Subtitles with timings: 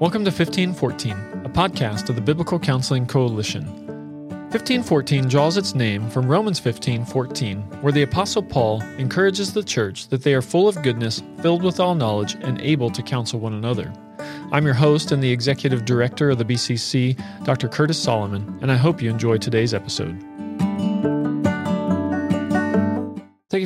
[0.00, 1.12] Welcome to 1514,
[1.44, 3.66] a podcast of the Biblical Counseling Coalition.
[4.48, 10.22] 1514 draws its name from Romans 15:14, where the apostle Paul encourages the church that
[10.22, 13.92] they are full of goodness, filled with all knowledge, and able to counsel one another.
[14.52, 17.68] I'm your host and the executive director of the BCC, Dr.
[17.68, 20.16] Curtis Solomon, and I hope you enjoy today's episode.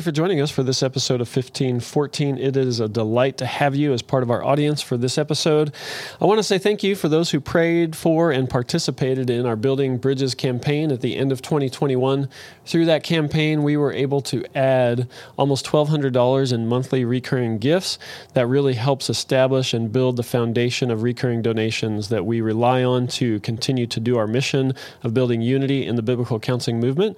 [0.05, 2.37] For joining us for this episode of 1514.
[2.37, 5.73] It is a delight to have you as part of our audience for this episode.
[6.21, 9.55] I want to say thank you for those who prayed for and participated in our
[9.55, 12.29] Building Bridges campaign at the end of 2021.
[12.67, 15.07] Through that campaign, we were able to add
[15.37, 17.97] almost $1,200 in monthly recurring gifts
[18.35, 23.07] that really helps establish and build the foundation of recurring donations that we rely on
[23.07, 27.17] to continue to do our mission of building unity in the biblical counseling movement.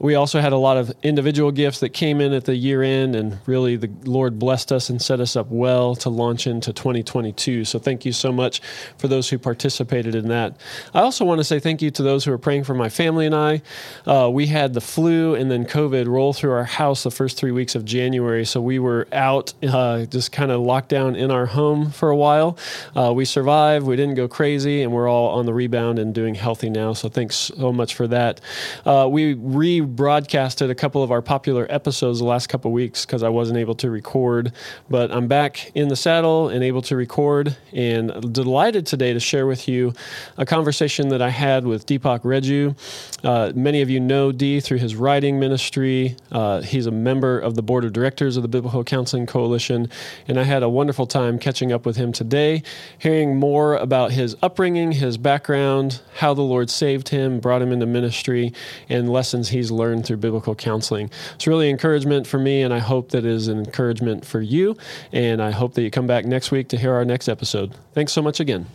[0.00, 3.14] We also had a lot of individual gifts that came in at the year end,
[3.14, 7.64] and really the Lord blessed us and set us up well to launch into 2022.
[7.64, 8.60] So thank you so much
[8.98, 10.56] for those who participated in that.
[10.92, 13.26] I also want to say thank you to those who are praying for my family
[13.26, 13.62] and I.
[14.06, 17.52] Uh, we had the flu and then COVID roll through our house the first three
[17.52, 21.46] weeks of January, so we were out, uh, just kind of locked down in our
[21.46, 22.58] home for a while.
[22.96, 26.34] Uh, we survived, we didn't go crazy, and we're all on the rebound and doing
[26.34, 26.92] healthy now.
[26.92, 28.40] So thanks so much for that.
[28.84, 33.22] Uh, we re broadcasted a couple of our popular episodes the last couple weeks because
[33.22, 34.52] I wasn't able to record,
[34.88, 37.56] but I'm back in the saddle and able to record.
[37.72, 39.92] And delighted today to share with you
[40.36, 42.74] a conversation that I had with Deepak Reju.
[43.22, 46.16] Uh, many of you know Dee through his writing ministry.
[46.32, 49.88] Uh, he's a member of the board of directors of the Biblical Counseling Coalition,
[50.26, 52.62] and I had a wonderful time catching up with him today,
[52.98, 57.86] hearing more about his upbringing, his background, how the Lord saved him, brought him into
[57.86, 58.52] ministry,
[58.88, 61.10] and lessons he's learned through biblical counseling.
[61.34, 64.76] It's really encouragement for me, and I hope that is an encouragement for you.
[65.12, 67.74] And I hope that you come back next week to hear our next episode.
[67.94, 68.66] Thanks so much again.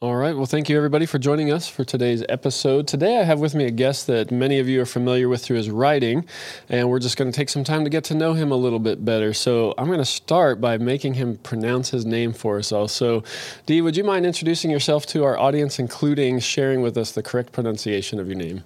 [0.00, 0.34] All right.
[0.34, 2.88] Well, thank you everybody for joining us for today's episode.
[2.88, 5.58] Today I have with me a guest that many of you are familiar with through
[5.58, 6.24] his writing,
[6.70, 8.78] and we're just going to take some time to get to know him a little
[8.78, 9.34] bit better.
[9.34, 12.88] So I'm going to start by making him pronounce his name for us all.
[12.88, 13.24] So,
[13.66, 17.52] Dee, would you mind introducing yourself to our audience, including sharing with us the correct
[17.52, 18.62] pronunciation of your name?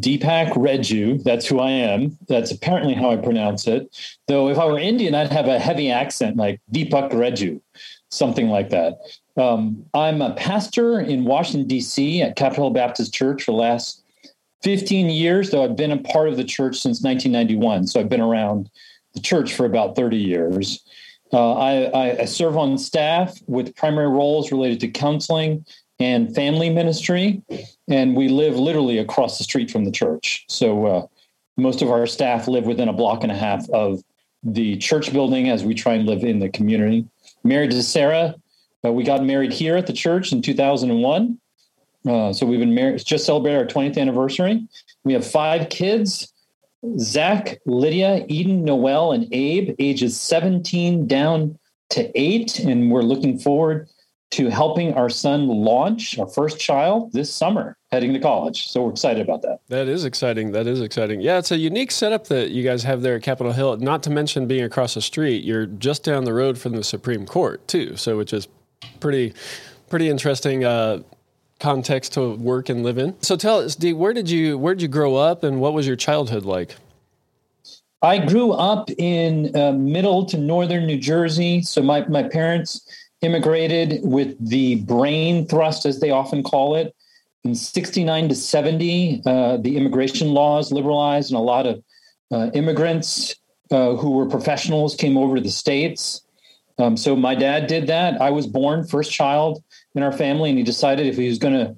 [0.00, 2.16] Deepak Reju, that's who I am.
[2.28, 3.96] That's apparently how I pronounce it.
[4.28, 7.60] Though if I were Indian, I'd have a heavy accent like Deepak Reju,
[8.10, 8.98] something like that.
[9.36, 12.22] Um, I'm a pastor in Washington, D.C.
[12.22, 14.02] at Capitol Baptist Church for the last
[14.62, 17.86] 15 years, though I've been a part of the church since 1991.
[17.86, 18.70] So I've been around
[19.12, 20.82] the church for about 30 years.
[21.32, 25.64] Uh, I, I serve on staff with primary roles related to counseling
[25.98, 27.42] and family ministry.
[27.88, 30.44] And we live literally across the street from the church.
[30.48, 31.06] So uh,
[31.56, 34.02] most of our staff live within a block and a half of
[34.42, 37.06] the church building as we try and live in the community.
[37.44, 38.34] Married to Sarah.
[38.84, 41.38] Uh, we got married here at the church in 2001.
[42.06, 44.66] Uh, so we've been married, just celebrated our 20th anniversary.
[45.04, 46.30] We have five kids
[46.98, 51.58] Zach, Lydia, Eden, Noel, and Abe, ages 17 down
[51.90, 52.58] to eight.
[52.58, 53.88] And we're looking forward
[54.34, 58.68] to helping our son launch our first child this summer heading to college.
[58.68, 59.60] So we're excited about that.
[59.68, 60.50] That is exciting.
[60.50, 61.20] That is exciting.
[61.20, 63.76] Yeah, it's a unique setup that you guys have there at Capitol Hill.
[63.76, 67.26] Not to mention being across the street, you're just down the road from the Supreme
[67.26, 67.94] Court too.
[67.96, 68.48] So which is
[68.98, 69.34] pretty
[69.88, 71.02] pretty interesting uh,
[71.60, 73.14] context to work and live in.
[73.22, 75.86] So tell us, Dee, where did you where did you grow up and what was
[75.86, 76.74] your childhood like?
[78.02, 81.62] I grew up in uh, middle to northern New Jersey.
[81.62, 82.84] So my my parents
[83.24, 86.94] immigrated with the brain thrust, as they often call it.
[87.44, 91.82] In 69 to 70, uh, the immigration laws liberalized, and a lot of
[92.30, 93.34] uh, immigrants
[93.70, 96.22] uh, who were professionals came over to the States.
[96.78, 98.20] Um, so my dad did that.
[98.20, 99.62] I was born first child
[99.94, 101.76] in our family, and he decided if he was going to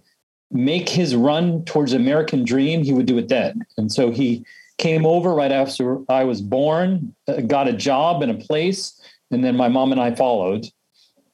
[0.51, 3.63] make his run towards American dream, he would do it then.
[3.77, 4.45] And so he
[4.79, 9.45] came over right after I was born, uh, got a job in a place, and
[9.45, 10.67] then my mom and I followed.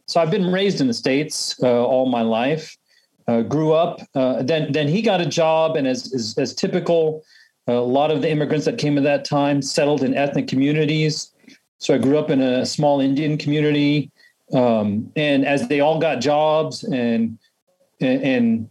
[0.06, 2.76] So I've been raised in the states uh, all my life.
[3.28, 4.00] Uh, grew up.
[4.14, 7.22] Uh, then then he got a job, and as as, as typical,
[7.68, 11.30] a lot of the immigrants that came at that time settled in ethnic communities.
[11.78, 14.10] So I grew up in a small Indian community,
[14.52, 17.38] um, and as they all got jobs and,
[18.00, 18.70] and and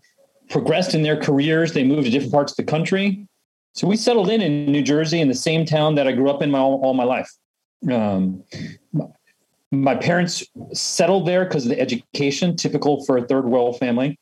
[0.50, 3.26] progressed in their careers, they moved to different parts of the country.
[3.74, 6.42] So we settled in in New Jersey in the same town that I grew up
[6.42, 7.32] in my all, all my life.
[7.90, 8.44] Um,
[9.72, 14.20] my parents settled there because of the education, typical for a third world family.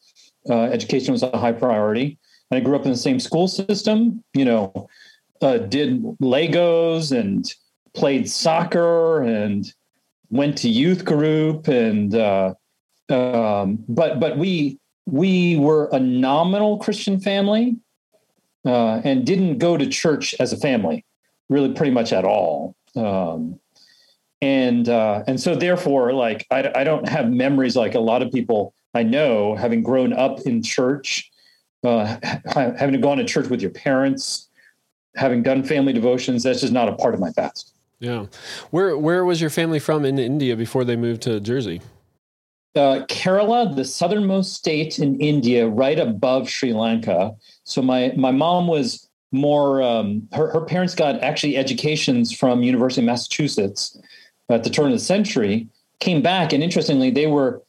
[0.50, 2.18] Uh, education was a high priority.
[2.50, 4.88] And I grew up in the same school system, you know,
[5.42, 7.46] uh, did Legos and
[7.94, 9.74] played soccer and
[10.30, 12.54] went to youth group and uh,
[13.10, 17.75] Um, but but we we were a nominal Christian family
[18.66, 21.04] uh, and didn't go to church as a family,
[21.50, 22.75] really, pretty much at all.
[22.95, 23.60] Um,
[24.41, 28.31] and uh, and so therefore, like I, I don't have memories like a lot of
[28.31, 31.30] people I know having grown up in church,
[31.83, 32.18] uh,
[32.53, 34.47] having gone to church with your parents,
[35.15, 36.44] having done family devotions.
[36.44, 37.74] That's just not a part of my past.
[38.00, 38.27] Yeah,
[38.71, 41.81] where where was your family from in India before they moved to Jersey?
[42.75, 47.35] Uh, Kerala, the southernmost state in India, right above Sri Lanka.
[47.65, 49.81] So my my mom was more.
[49.81, 54.00] Um, her her parents got actually educations from University of Massachusetts
[54.50, 55.68] at the turn of the century.
[56.00, 57.62] Came back, and interestingly, they were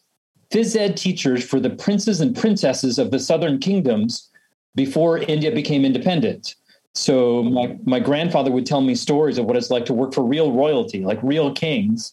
[0.50, 4.28] phys ed teachers for the princes and princesses of the southern kingdoms
[4.74, 6.54] before India became independent.
[6.94, 10.24] So my my grandfather would tell me stories of what it's like to work for
[10.24, 12.12] real royalty, like real kings,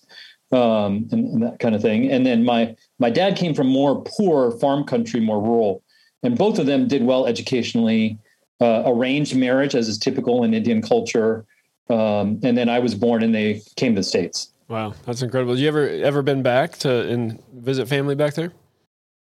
[0.52, 2.12] um, and, and, that kind of thing.
[2.12, 5.84] And then my my dad came from more poor farm country, more rural,
[6.24, 8.18] and both of them did well educationally.
[8.60, 11.46] Uh, arranged marriage, as is typical in Indian culture,
[11.92, 14.52] um, and then I was born, and they came to the states.
[14.68, 15.58] Wow, that's incredible.
[15.58, 18.52] You ever ever been back to and visit family back there?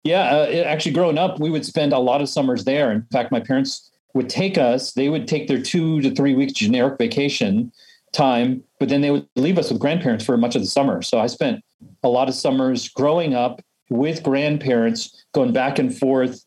[0.05, 2.91] Yeah, uh, actually, growing up, we would spend a lot of summers there.
[2.93, 4.93] In fact, my parents would take us.
[4.93, 7.73] They would take their two to three weeks generic vacation
[8.13, 11.01] time, but then they would leave us with grandparents for much of the summer.
[11.03, 11.63] So I spent
[12.03, 16.45] a lot of summers growing up with grandparents, going back and forth,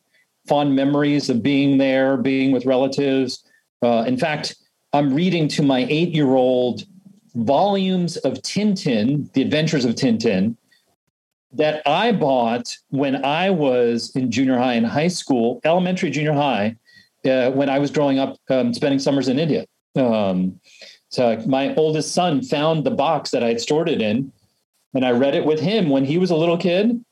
[0.48, 3.44] fond memories of being there, being with relatives.
[3.82, 4.56] Uh, in fact,
[4.92, 6.84] I'm reading to my eight year old
[7.34, 10.56] volumes of Tintin, The Adventures of Tintin,
[11.52, 16.76] that I bought when I was in junior high and high school, elementary, junior high,
[17.24, 19.66] uh, when I was growing up, um, spending summers in India.
[19.96, 20.60] Um,
[21.08, 24.32] so my oldest son found the box that I had stored it in,
[24.94, 27.04] and I read it with him when he was a little kid,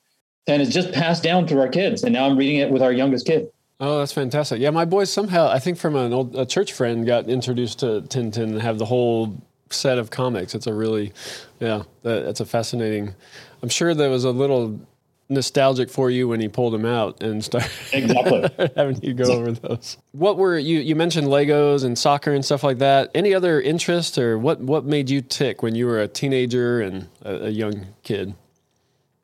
[0.49, 2.03] and it's just passed down to our kids.
[2.03, 3.49] And now I'm reading it with our youngest kid.
[3.79, 4.61] Oh, that's fantastic!
[4.61, 8.03] Yeah, my boys somehow I think from an old a church friend got introduced to
[8.03, 9.43] Tintin and have the whole
[9.73, 10.55] set of comics.
[10.55, 11.13] It's a really,
[11.61, 13.15] yeah, that's a fascinating.
[13.63, 14.81] I'm sure there was a little
[15.29, 19.53] nostalgic for you when he pulled them out and started exactly having you go over
[19.53, 19.97] those.
[20.13, 20.81] What were you?
[20.81, 23.11] You mentioned Legos and soccer and stuff like that.
[23.15, 24.61] Any other interest or what?
[24.61, 28.35] What made you tick when you were a teenager and a, a young kid?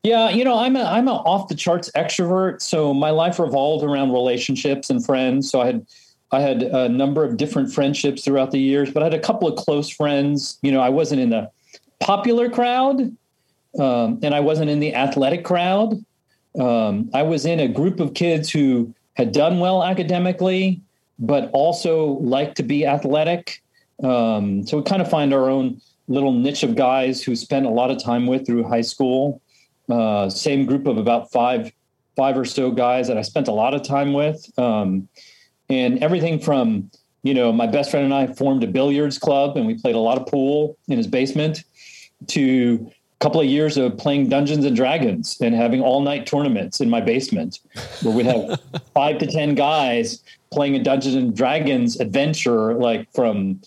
[0.03, 3.85] Yeah, you know, I'm a I'm a off the charts extrovert, so my life revolved
[3.85, 5.51] around relationships and friends.
[5.51, 5.87] So I had
[6.31, 9.49] I had a number of different friendships throughout the years, but I had a couple
[9.49, 10.59] of close friends.
[10.63, 11.51] You know, I wasn't in the
[12.01, 13.01] popular crowd,
[13.79, 16.05] um, and I wasn't in the athletic crowd.
[16.59, 20.81] Um, I was in a group of kids who had done well academically,
[21.19, 23.63] but also liked to be athletic.
[24.03, 27.71] Um, so we kind of find our own little niche of guys who spent a
[27.71, 29.41] lot of time with through high school.
[29.89, 31.73] Uh, same group of about five,
[32.17, 35.09] five or so guys that I spent a lot of time with, um,
[35.69, 36.91] and everything from
[37.23, 40.01] you know my best friend and I formed a billiards club and we played a
[40.01, 41.65] lot of pool in his basement
[42.29, 46.81] to a couple of years of playing Dungeons and Dragons and having all night tournaments
[46.81, 47.61] in my basement
[48.03, 48.61] where we'd have
[48.95, 53.61] five to 10 guys playing a Dungeons and Dragons adventure like from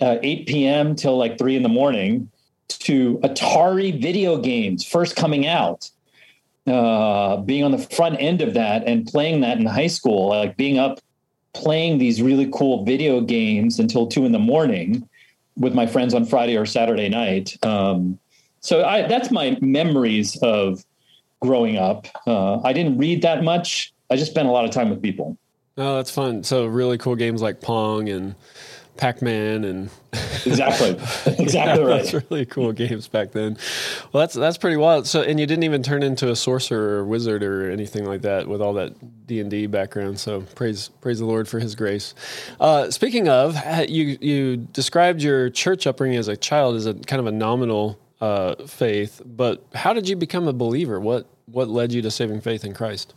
[0.00, 0.94] uh, 8 p.m.
[0.94, 2.30] till like three in the morning
[2.68, 5.90] to Atari video games first coming out.
[6.66, 10.56] Uh, being on the front end of that and playing that in high school, like
[10.56, 10.98] being up
[11.54, 15.08] playing these really cool video games until two in the morning
[15.56, 17.56] with my friends on Friday or Saturday night.
[17.64, 18.18] Um,
[18.60, 20.84] so I, that's my memories of
[21.40, 22.06] growing up.
[22.26, 23.92] Uh, I didn't read that much.
[24.10, 25.36] I just spent a lot of time with people.
[25.76, 26.42] Oh, that's fun.
[26.44, 28.34] So really cool games like Pong and
[28.96, 29.90] Pac-Man and
[30.46, 30.90] exactly,
[31.38, 32.04] exactly yeah, right.
[32.04, 33.56] That's really cool games back then.
[34.12, 35.06] Well, that's that's pretty wild.
[35.06, 38.46] So, and you didn't even turn into a sorcerer or wizard or anything like that
[38.46, 40.20] with all that D and D background.
[40.20, 42.14] So, praise praise the Lord for His grace.
[42.60, 43.56] Uh, speaking of,
[43.88, 47.98] you you described your church upbringing as a child as a kind of a nominal
[48.20, 51.00] uh, faith, but how did you become a believer?
[51.00, 53.14] What what led you to saving faith in Christ?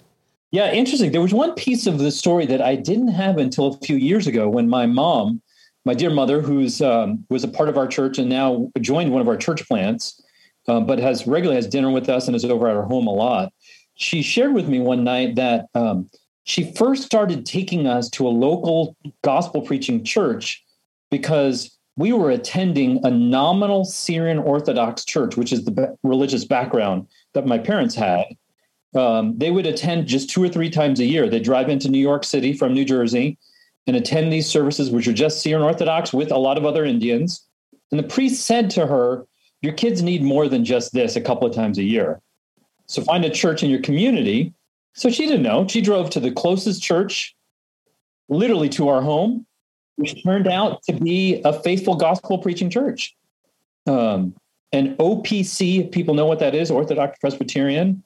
[0.51, 1.11] Yeah, interesting.
[1.11, 4.27] There was one piece of the story that I didn't have until a few years
[4.27, 5.41] ago when my mom,
[5.87, 9.21] my dear mother, who's um, was a part of our church and now joined one
[9.21, 10.21] of our church plants,
[10.67, 13.11] um, but has regularly has dinner with us and is over at our home a
[13.11, 13.53] lot.
[13.95, 16.09] She shared with me one night that um,
[16.43, 20.61] she first started taking us to a local gospel preaching church
[21.09, 27.47] because we were attending a nominal Syrian Orthodox church, which is the religious background that
[27.47, 28.25] my parents had.
[28.93, 31.29] Um, they would attend just two or three times a year.
[31.29, 33.37] They'd drive into New York City from New Jersey
[33.87, 37.45] and attend these services, which are just Syrian Orthodox with a lot of other Indians.
[37.91, 39.25] And the priest said to her,
[39.61, 42.21] Your kids need more than just this a couple of times a year.
[42.87, 44.53] So find a church in your community.
[44.93, 45.67] So she didn't know.
[45.67, 47.35] She drove to the closest church,
[48.29, 49.45] literally to our home,
[49.95, 53.15] which turned out to be a faithful gospel preaching church.
[53.85, 54.35] Um,
[54.73, 58.03] an OPC, people know what that is, Orthodox Presbyterian,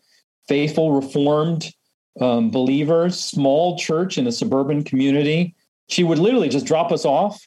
[0.47, 1.73] faithful Reformed
[2.19, 5.55] um, believers, small church in a suburban community.
[5.91, 7.45] She would literally just drop us off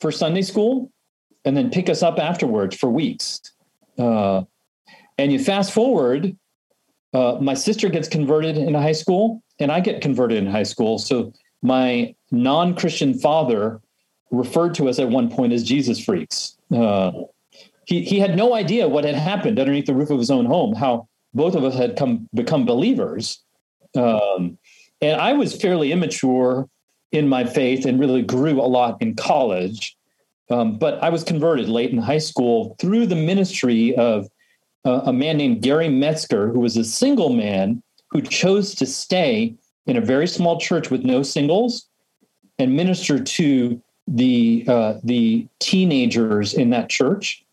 [0.00, 0.90] for Sunday school
[1.44, 3.40] and then pick us up afterwards for weeks.
[3.98, 4.42] Uh,
[5.18, 6.34] and you fast forward,
[7.12, 10.98] uh, my sister gets converted in high school, and I get converted in high school.
[10.98, 13.80] So my non Christian father
[14.30, 16.56] referred to us at one point as Jesus freaks.
[16.74, 17.12] Uh,
[17.84, 20.74] he, he had no idea what had happened underneath the roof of his own home,
[20.74, 23.42] how both of us had come become believers.
[23.94, 24.56] Um,
[25.02, 26.70] and I was fairly immature
[27.12, 29.96] in my faith and really grew a lot in college.
[30.50, 34.28] Um, but I was converted late in high school through the ministry of
[34.84, 39.54] uh, a man named Gary Metzger, who was a single man who chose to stay
[39.86, 41.86] in a very small church with no singles
[42.58, 47.44] and minister to the uh, the teenagers in that church.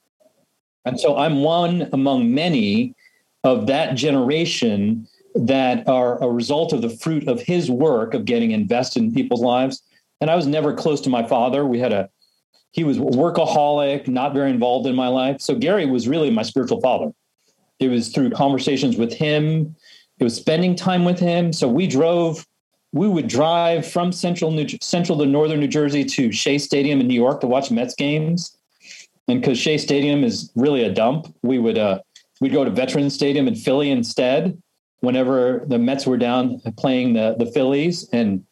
[0.85, 2.95] And so I'm one among many
[3.43, 8.51] of that generation that are a result of the fruit of his work of getting
[8.51, 9.81] invested in people's lives.
[10.21, 11.65] And I was never close to my father.
[11.65, 12.09] We had a
[12.71, 15.41] he was workaholic, not very involved in my life.
[15.41, 17.11] So Gary was really my spiritual father.
[17.79, 19.75] It was through conversations with him.
[20.19, 21.53] It was spending time with him.
[21.53, 22.45] So we drove.
[22.91, 27.07] We would drive from central New, central to northern New Jersey to Shea Stadium in
[27.07, 28.57] New York to watch Mets games.
[29.27, 31.99] And because Shea Stadium is really a dump, we would uh,
[32.41, 34.59] we'd go to Veterans Stadium in Philly instead.
[35.01, 38.45] Whenever the Mets were down playing the the Phillies, and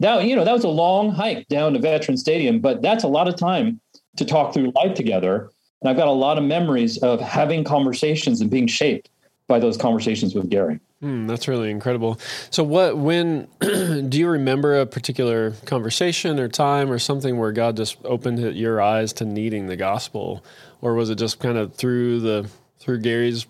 [0.00, 3.08] that you know that was a long hike down to Veterans Stadium, but that's a
[3.08, 3.80] lot of time
[4.16, 5.50] to talk through life together.
[5.80, 9.10] And I've got a lot of memories of having conversations and being shaped
[9.46, 10.80] by those conversations with Gary.
[11.02, 12.18] Mm, that's really incredible.
[12.50, 17.76] So, what, when, do you remember a particular conversation or time or something where God
[17.76, 20.42] just opened your eyes to needing the gospel?
[20.80, 22.48] Or was it just kind of through the,
[22.78, 23.46] through Gary's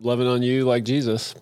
[0.00, 1.34] loving on you like Jesus?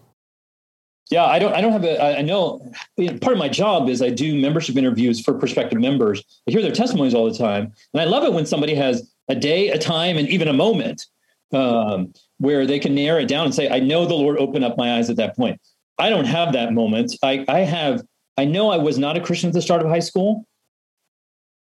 [1.10, 1.52] Yeah, I don't.
[1.52, 2.18] I don't have a.
[2.18, 2.60] I know
[2.96, 6.24] part of my job is I do membership interviews for prospective members.
[6.48, 9.34] I hear their testimonies all the time, and I love it when somebody has a
[9.34, 11.06] day, a time, and even a moment
[11.52, 14.76] um, where they can narrow it down and say, I know the Lord opened up
[14.76, 15.60] my eyes at that point.
[15.98, 17.14] I don't have that moment.
[17.22, 18.02] I, I have,
[18.36, 20.46] I know I was not a Christian at the start of high school.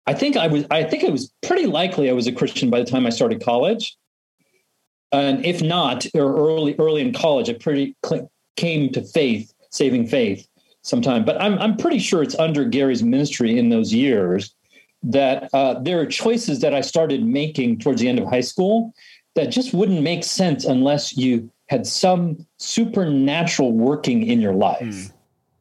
[0.08, 2.80] I think I was, I think it was pretty likely I was a Christian by
[2.80, 3.96] the time I started college.
[5.12, 7.96] And if not, or early, early in college, I pretty
[8.56, 10.48] came to faith, saving faith
[10.82, 11.26] sometime.
[11.26, 14.54] But I'm, I'm pretty sure it's under Gary's ministry in those years
[15.04, 18.94] that uh, there are choices that I started making towards the end of high school
[19.36, 24.82] that just wouldn't make sense unless you had some supernatural working in your life.
[24.82, 25.14] Mm.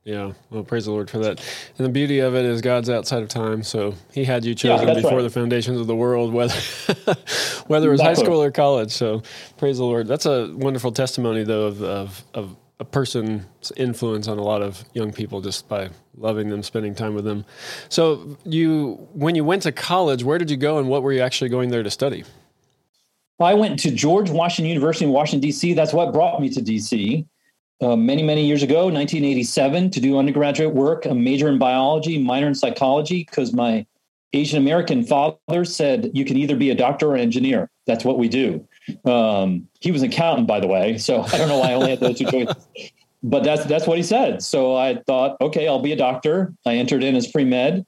[0.02, 1.40] Yeah, well, praise the Lord for that.
[1.76, 4.88] And the beauty of it is God's outside of time, so He had you chosen
[4.88, 5.23] yeah, before right.
[5.23, 6.54] the foundations of the world, whether
[7.66, 8.04] whether it was exactly.
[8.04, 8.90] high school or college.
[8.90, 9.23] So
[9.59, 10.09] praise the Lord.
[10.09, 14.84] That's a wonderful testimony, though, of of, of a person's influence on a lot of
[14.94, 17.44] young people just by loving them, spending time with them.
[17.90, 21.20] So, you when you went to college, where did you go, and what were you
[21.20, 22.25] actually going there to study?
[23.38, 25.75] I went to George Washington University in Washington D.C.
[25.75, 27.26] That's what brought me to D.C.
[27.82, 32.46] Uh, many many years ago, 1987, to do undergraduate work, a major in biology, minor
[32.46, 33.87] in psychology, because my
[34.32, 37.68] Asian American father said you can either be a doctor or engineer.
[37.87, 38.66] That's what we do.
[39.04, 41.90] Um, he was an accountant, by the way, so I don't know why I only
[41.90, 42.56] had those two choices.
[43.22, 44.42] But that's that's what he said.
[44.42, 46.54] So I thought, okay, I'll be a doctor.
[46.64, 47.84] I entered in as pre med,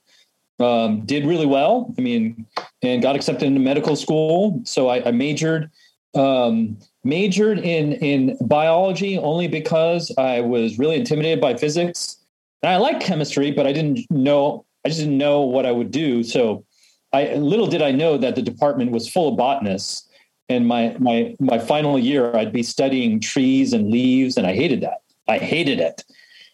[0.59, 1.93] um, did really well.
[1.97, 2.45] I mean,
[2.83, 4.61] and got accepted into medical school.
[4.63, 5.71] So I, I majored
[6.13, 12.17] um, majored in in biology only because I was really intimidated by physics.
[12.61, 15.91] And I liked chemistry, but I didn't know I just didn't know what I would
[15.91, 16.23] do.
[16.23, 16.63] So
[17.11, 20.07] I little did I know that the department was full of botanists
[20.49, 24.81] and my my my final year i'd be studying trees and leaves and i hated
[24.81, 24.99] that.
[25.27, 26.03] I hated it.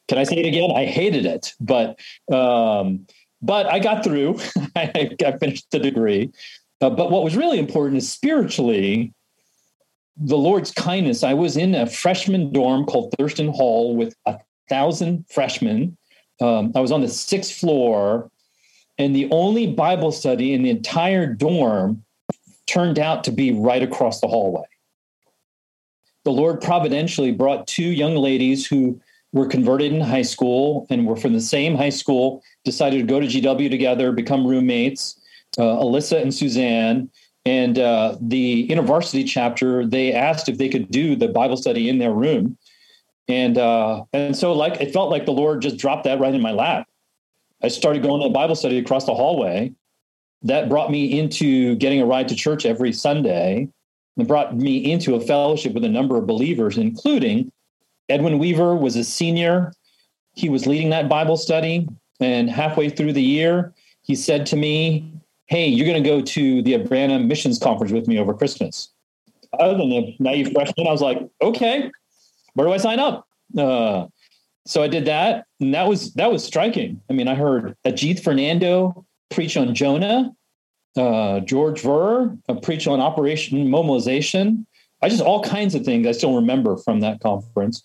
[0.08, 0.72] Can i say it again?
[0.76, 1.54] I hated it.
[1.60, 2.00] But
[2.32, 3.06] um
[3.42, 4.40] but i got through.
[4.76, 6.32] I, I finished the degree.
[6.82, 9.14] Uh, but what was really important is spiritually
[10.18, 11.24] the lord's kindness.
[11.24, 14.38] I was in a freshman dorm called thurston hall with a
[14.70, 15.98] thousand freshmen.
[16.42, 18.30] Um, i was on the sixth floor.
[18.98, 22.04] And the only bible study in the entire dorm
[22.70, 24.66] turned out to be right across the hallway.
[26.26, 29.00] The Lord providentially brought two young ladies who
[29.32, 33.20] were converted in high school and were from the same high school, decided to go
[33.20, 35.20] to GW together, become roommates,
[35.58, 37.10] uh, Alyssa and Suzanne.
[37.46, 41.98] And uh, the InterVarsity chapter, they asked if they could do the Bible study in
[42.00, 42.58] their room.
[43.28, 46.42] And uh, and so like it felt like the Lord just dropped that right in
[46.42, 46.88] my lap.
[47.62, 49.74] I started going to a Bible study across the hallway.
[50.44, 53.68] That brought me into getting a ride to church every Sunday
[54.18, 57.52] and brought me into a fellowship with a number of believers, including
[58.08, 59.74] Edwin Weaver was a senior.
[60.36, 61.88] He was leading that Bible study.
[62.20, 65.14] And halfway through the year, he said to me,
[65.48, 68.90] Hey, you're going to go to the Urbana Missions Conference with me over Christmas.
[69.60, 71.90] Other than a naive freshman, I was like, okay,
[72.54, 73.28] where do I sign up?
[73.58, 74.06] Uh,
[74.68, 77.02] so I did that, and that was that was striking.
[77.10, 80.32] I mean, I heard Ajith Fernando preach on Jonah,
[80.98, 84.66] uh, George Verwer uh, preach on Operation Mobilization.
[85.02, 87.84] I just all kinds of things I still remember from that conference.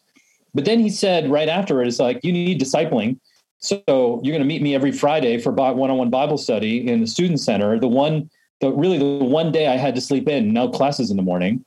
[0.54, 3.18] But then he said right after it, it's like you need discipling.
[3.58, 7.40] So you're going to meet me every Friday for one-on-one Bible study in the student
[7.40, 7.78] center.
[7.78, 11.16] The one, the really the one day I had to sleep in, no classes in
[11.16, 11.64] the morning.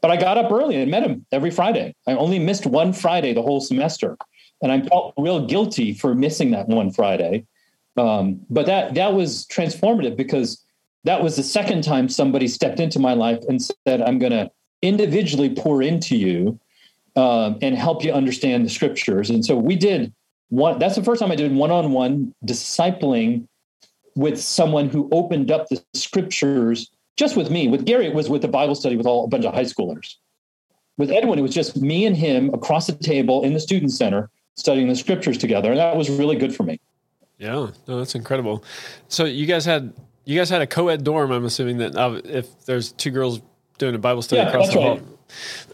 [0.00, 1.94] But I got up early and met him every Friday.
[2.06, 4.16] I only missed one Friday the whole semester,
[4.60, 7.46] and I felt real guilty for missing that one Friday.
[7.96, 10.64] Um, but that that was transformative because
[11.04, 14.50] that was the second time somebody stepped into my life and said, "I'm going to
[14.80, 16.58] individually pour into you
[17.16, 20.12] um, and help you understand the scriptures." And so we did
[20.48, 20.78] one.
[20.78, 23.46] That's the first time I did one-on-one discipling
[24.14, 27.68] with someone who opened up the scriptures just with me.
[27.68, 30.14] With Gary, it was with the Bible study with all a bunch of high schoolers.
[30.98, 34.30] With Edwin, it was just me and him across the table in the student center
[34.56, 36.78] studying the scriptures together, and that was really good for me.
[37.42, 38.62] Yeah, no, that's incredible.
[39.08, 39.92] So you guys had
[40.24, 41.32] you guys had a co-ed dorm.
[41.32, 43.40] I'm assuming that uh, if there's two girls
[43.78, 44.94] doing a Bible study yeah, across the hall.
[44.98, 45.06] Right.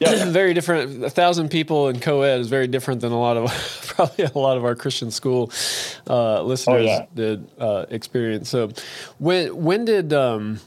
[0.01, 0.25] Yeah.
[0.31, 1.05] very different.
[1.05, 3.51] A thousand people in co-ed is very different than a lot of
[3.97, 5.53] probably a lot of our Christian school
[6.09, 7.07] uh, listeners oh, yeah.
[7.15, 8.49] did uh, experience.
[8.49, 8.71] So
[9.19, 10.61] when when did um,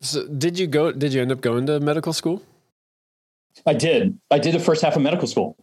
[0.00, 0.92] so did you go?
[0.92, 2.42] Did you end up going to medical school?
[3.64, 4.18] I did.
[4.30, 5.56] I did the first half of medical school.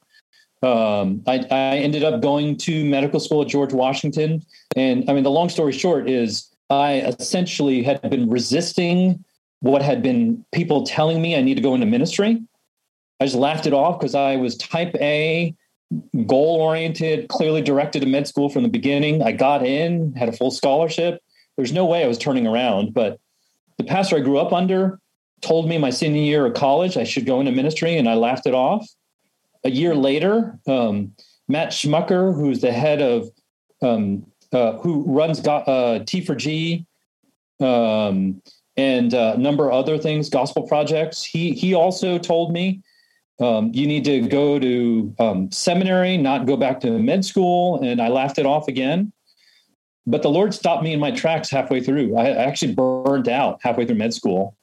[0.62, 4.44] Um, I, I ended up going to medical school at George Washington,
[4.76, 9.24] and I mean the long story short is I essentially had been resisting
[9.62, 12.42] what had been people telling me I need to go into ministry.
[13.20, 15.56] I just laughed it off because I was type A,
[16.26, 19.22] goal oriented, clearly directed to med school from the beginning.
[19.24, 21.22] I got in, had a full scholarship.
[21.58, 23.20] There's no way I was turning around, but
[23.78, 25.00] the pastor I grew up under
[25.42, 28.46] told me my senior year of college I should go into ministry, and I laughed
[28.46, 28.88] it off.
[29.64, 31.14] A year later, um,
[31.48, 33.30] Matt Schmucker, who's the head of
[33.82, 36.86] um, uh, who runs uh, T4G
[37.60, 38.42] um,
[38.78, 42.82] and uh, a number of other things, gospel projects, he he also told me
[43.40, 48.02] um, you need to go to um, seminary, not go back to med school, and
[48.02, 49.14] I laughed it off again.
[50.06, 52.18] But the Lord stopped me in my tracks halfway through.
[52.18, 54.56] I actually burned out halfway through med school.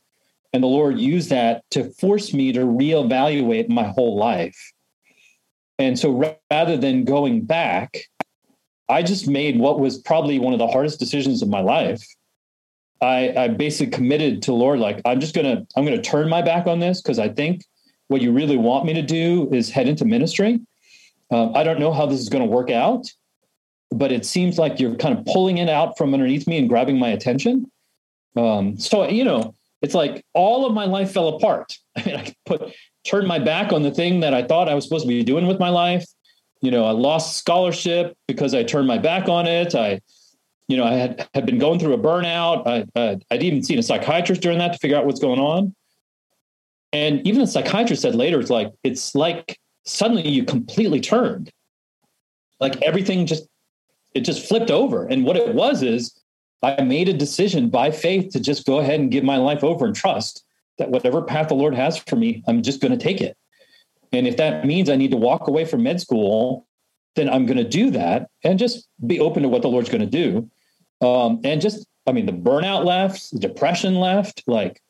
[0.53, 4.73] And the Lord used that to force me to reevaluate my whole life.
[5.79, 7.99] And so rather than going back,
[8.89, 12.03] I just made what was probably one of the hardest decisions of my life.
[13.01, 16.67] I, I basically committed to Lord, like, I'm just to, I'm to turn my back
[16.67, 17.63] on this because I think
[18.09, 20.61] what you really want me to do is head into ministry.
[21.31, 23.07] Um, I don't know how this is going to work out
[23.91, 26.99] but it seems like you're kind of pulling it out from underneath me and grabbing
[26.99, 27.71] my attention.
[28.37, 31.77] Um, so you know, it's like all of my life fell apart.
[31.97, 32.75] I mean, I put
[33.07, 35.47] turned my back on the thing that I thought I was supposed to be doing
[35.47, 36.05] with my life.
[36.61, 39.75] You know, I lost scholarship because I turned my back on it.
[39.75, 40.01] I,
[40.69, 42.67] you know, I had had been going through a burnout.
[42.67, 45.75] I, uh, I'd even seen a psychiatrist during that to figure out what's going on.
[46.93, 51.51] And even the psychiatrist said later, it's like it's like suddenly you completely turned.
[52.59, 53.47] Like everything just
[54.15, 55.07] it just flipped over.
[55.07, 56.19] And what it was is
[56.63, 59.85] I made a decision by faith to just go ahead and give my life over
[59.85, 60.46] and trust
[60.79, 63.37] that whatever path the Lord has for me, I'm just going to take it.
[64.13, 66.67] And if that means I need to walk away from med school,
[67.17, 70.03] then I'm going to do that and just be open to what the Lord's going
[70.03, 70.51] to do.
[71.07, 74.43] Um, and just, I mean, the burnout left, the depression left.
[74.47, 74.81] Like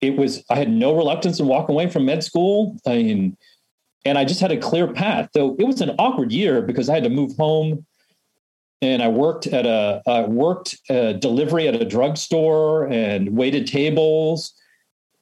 [0.00, 2.76] it was, I had no reluctance in walking away from med school.
[2.86, 3.36] I mean,
[4.04, 5.30] and I just had a clear path.
[5.34, 7.84] Though it was an awkward year because I had to move home
[8.82, 14.52] and I worked at a I worked a delivery at a drugstore and waited tables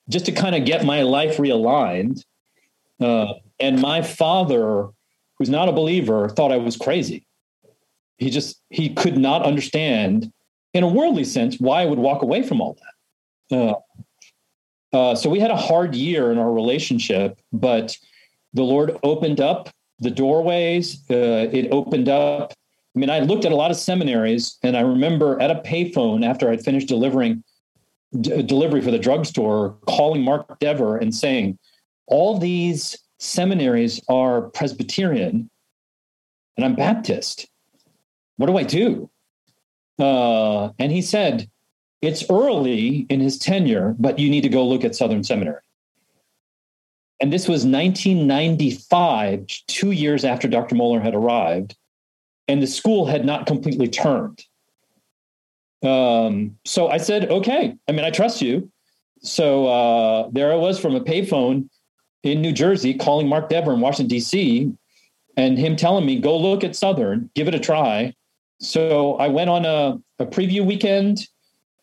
[0.09, 2.25] just to kind of get my life realigned.
[3.01, 4.89] Uh, and my father,
[5.39, 7.27] who's not a believer, thought I was crazy.
[8.19, 10.33] He just he could not understand,
[10.73, 12.77] in a worldly sense, why I would walk away from all
[13.51, 13.57] that.
[13.57, 13.75] Uh,
[14.97, 17.97] uh, so we had a hard year in our relationship, but
[18.53, 21.03] the Lord opened up the doorways.
[21.11, 22.55] Uh, it opened up
[22.95, 26.25] I mean, I looked at a lot of seminaries, and I remember at a payphone
[26.25, 27.43] after I'd finished delivering
[28.21, 31.59] d- delivery for the drugstore, calling Mark Dever and saying,
[32.07, 35.51] "All these seminaries are Presbyterian
[36.57, 37.49] and I'm Baptist.
[38.37, 39.11] What do I do?
[39.99, 41.51] Uh, and he said,
[42.03, 45.61] It's early in his tenure, but you need to go look at Southern Seminary.
[47.21, 50.75] And this was 1995, two years after Dr.
[50.75, 51.77] Mohler had arrived,
[52.49, 54.45] and the school had not completely turned.
[55.85, 58.71] Um, so I said, okay, I mean, I trust you.
[59.21, 61.69] So uh, there I was from a payphone
[62.23, 64.73] in New Jersey calling Mark Dever in Washington, D.C.,
[65.37, 68.15] and him telling me, go look at Southern, give it a try.
[68.61, 71.27] So I went on a, a preview weekend,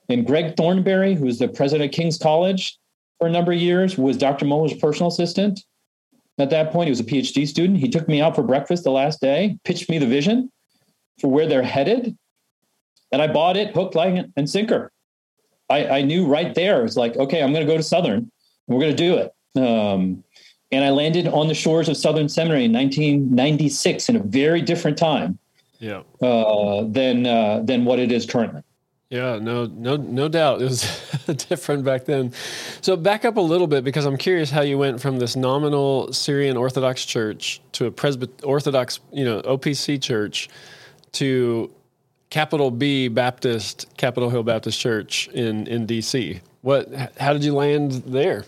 [0.10, 2.78] and Greg Thornbury, who was the president of King's College
[3.20, 4.46] for a number of years, was Dr.
[4.46, 5.62] Mohler's personal assistant.
[6.40, 7.80] At that point, he was a PhD student.
[7.80, 10.50] He took me out for breakfast the last day, pitched me the vision
[11.20, 12.18] for where they're headed.
[13.12, 14.92] And I bought it hook, line, and sinker.
[15.70, 18.32] I, I knew right there, it's like, okay, I'm going to go to Southern.
[18.68, 19.34] We're going to do it.
[19.62, 20.24] Um,
[20.72, 24.98] and I landed on the shores of Southern Seminary in 1996 in a very different
[24.98, 25.38] time
[25.80, 26.04] yeah.
[26.22, 28.62] uh, than uh, than what it is currently.
[29.10, 30.62] Yeah, no, no, no doubt.
[30.62, 30.84] It was
[31.50, 32.32] different back then.
[32.80, 36.14] So back up a little bit because I'm curious how you went from this nominal
[36.14, 40.48] Syrian Orthodox church to a Presbyterian Orthodox, you know, OPC church
[41.14, 41.70] to
[42.32, 46.42] capital B Baptist, Capitol Hill Baptist Church in in DC.
[46.62, 46.92] What?
[47.20, 48.46] How did you land there?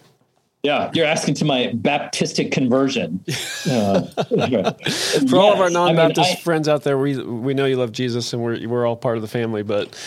[0.63, 3.23] Yeah, you're asking to my Baptistic conversion.
[3.65, 5.33] Uh, For yes.
[5.33, 7.93] all of our non-Baptist I mean, I, friends out there, we we know you love
[7.93, 9.63] Jesus, and we're we're all part of the family.
[9.63, 9.97] But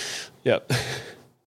[0.45, 0.59] yeah,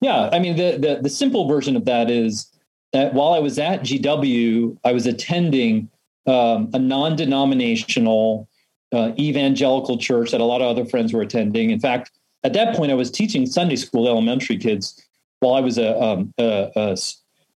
[0.00, 0.30] yeah.
[0.32, 2.48] I mean, the the the simple version of that is
[2.92, 5.88] that while I was at GW, I was attending
[6.28, 8.48] um, a non-denominational
[8.92, 11.70] uh, evangelical church that a lot of other friends were attending.
[11.70, 12.10] In fact,
[12.44, 15.02] at that point, I was teaching Sunday school elementary kids
[15.40, 16.94] while I was a, um, I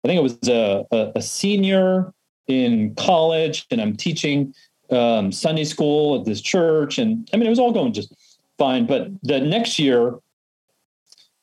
[0.07, 2.13] think it was a, a senior
[2.49, 4.55] in college, and I'm teaching
[4.91, 6.99] um, Sunday school at this church.
[6.99, 8.15] And I mean, it was all going just
[8.59, 8.87] fine.
[8.87, 10.17] But the next year,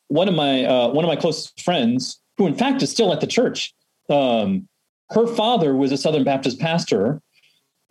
[0.09, 3.21] one of my uh, one of my closest friends, who in fact is still at
[3.21, 3.73] the church,
[4.09, 4.67] um,
[5.11, 7.21] her father was a Southern Baptist pastor,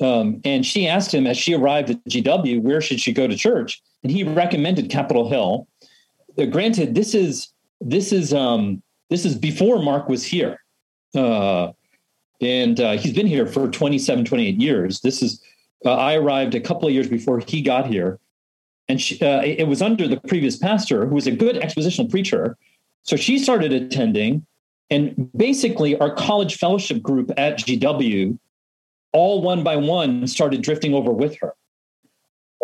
[0.00, 3.36] um, and she asked him as she arrived at GW, where should she go to
[3.36, 3.82] church?
[4.02, 5.66] And he recommended Capitol Hill.
[6.38, 7.48] Uh, granted, this is
[7.80, 10.62] this is um, this is before Mark was here.
[11.14, 11.72] Uh,
[12.40, 15.00] and uh, he's been here for 27, 28 years.
[15.00, 15.42] This is,
[15.84, 18.18] uh, I arrived a couple of years before he got here.
[18.88, 22.56] And she, uh, it was under the previous pastor, who was a good expositional preacher.
[23.02, 24.46] So she started attending.
[24.90, 28.38] And basically, our college fellowship group at GW,
[29.12, 31.54] all one by one, started drifting over with her.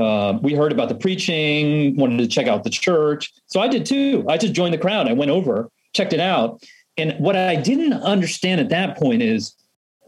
[0.00, 3.32] Uh, we heard about the preaching, wanted to check out the church.
[3.46, 4.24] So I did too.
[4.28, 5.08] I just joined the crowd.
[5.08, 6.62] I went over checked it out.
[6.96, 9.54] And what I didn't understand at that point is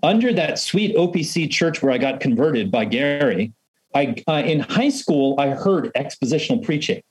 [0.03, 3.53] under that sweet OPC church where I got converted by Gary,
[3.95, 7.03] I uh, in high school I heard expositional preaching.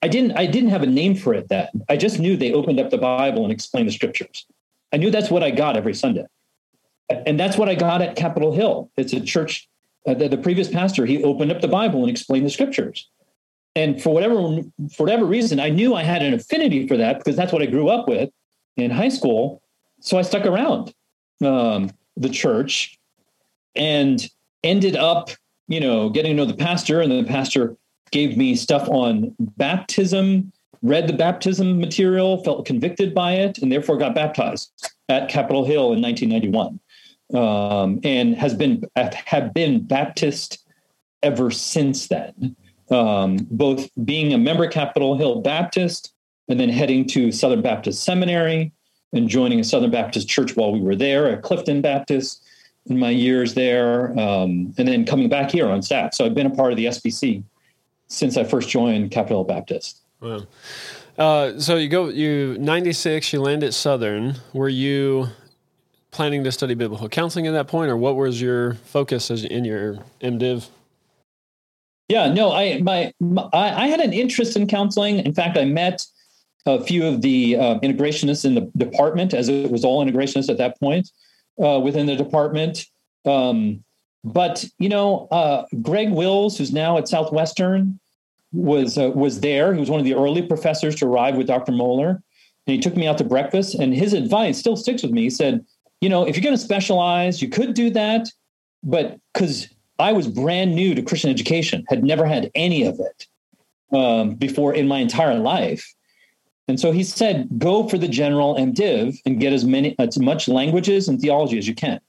[0.00, 1.68] I didn't I didn't have a name for it then.
[1.88, 4.46] I just knew they opened up the Bible and explained the scriptures.
[4.92, 6.24] I knew that's what I got every Sunday.
[7.10, 8.90] And that's what I got at Capitol Hill.
[8.96, 9.68] It's a church
[10.06, 13.08] uh, the, the previous pastor he opened up the Bible and explained the scriptures
[13.76, 14.62] and for whatever
[14.92, 17.66] for whatever reason, I knew I had an affinity for that because that's what I
[17.66, 18.30] grew up with
[18.76, 19.62] in high school.
[20.00, 20.94] So I stuck around
[21.44, 22.98] um, the church
[23.74, 24.28] and
[24.62, 25.30] ended up,
[25.66, 27.76] you know, getting to know the pastor, and the pastor
[28.10, 30.52] gave me stuff on baptism.
[30.82, 34.70] Read the baptism material, felt convicted by it, and therefore got baptized
[35.08, 36.78] at Capitol Hill in 1991,
[37.32, 40.64] um, and has been have been Baptist
[41.22, 42.56] ever since then
[42.90, 46.12] um, both being a member of Capitol Hill Baptist
[46.48, 48.72] and then heading to Southern Baptist Seminary
[49.12, 52.42] and joining a Southern Baptist church while we were there at Clifton Baptist
[52.86, 56.12] in my years there, um, and then coming back here on staff.
[56.12, 57.42] So I've been a part of the SBC
[58.08, 60.02] since I first joined Capitol Hill Baptist.
[60.20, 60.40] Wow.
[61.16, 64.34] Uh, so you go, you 96, you land at Southern.
[64.52, 65.28] Were you
[66.14, 69.64] planning to study biblical counseling at that point, or what was your focus as in
[69.64, 70.68] your MDiv?
[72.08, 75.18] Yeah, no, I my, my I had an interest in counseling.
[75.18, 76.06] In fact, I met
[76.66, 80.58] a few of the uh, integrationists in the department, as it was all integrationists at
[80.58, 81.10] that point
[81.62, 82.86] uh, within the department.
[83.26, 83.84] Um,
[84.22, 87.98] but you know, uh, Greg Wills, who's now at Southwestern,
[88.52, 89.74] was uh, was there.
[89.74, 91.72] He was one of the early professors to arrive with Dr.
[91.72, 92.22] Mohler,
[92.66, 93.74] and he took me out to breakfast.
[93.74, 95.22] And his advice still sticks with me.
[95.22, 95.64] He said,
[96.04, 98.22] "You know, if you're going to specialize, you could do that,
[98.82, 99.56] but because
[100.08, 103.18] I was brand new to Christian education, had never had any of it
[104.00, 105.84] um, before in my entire life.
[106.68, 107.36] And so he said,
[107.68, 111.66] go for the general MDiv and get as many as much languages and theology as
[111.70, 112.00] you can.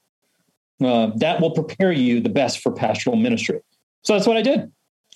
[0.82, 3.60] uh, that will prepare you the best for pastoral ministry.
[4.02, 4.70] So that's what I did.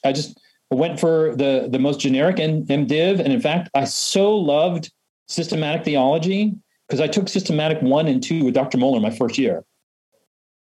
[0.04, 0.40] I just
[0.70, 4.90] went for the the most generic MDiv, and in fact, I so loved
[5.28, 6.54] systematic theology
[6.90, 8.76] because I took systematic one and two with Dr.
[8.76, 9.64] Mohler my first year.